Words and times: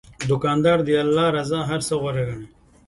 دوکاندار 0.29 0.77
د 0.83 0.89
الله 1.03 1.27
رضا 1.37 1.59
له 1.61 1.67
هر 1.69 1.81
څه 1.87 1.93
غوره 2.01 2.23
ګڼي. 2.29 2.47